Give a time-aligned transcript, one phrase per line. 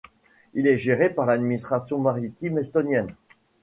[0.55, 3.13] Il est géré par l'Administration maritime estonienne.